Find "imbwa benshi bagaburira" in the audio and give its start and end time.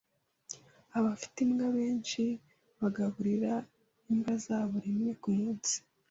1.45-3.53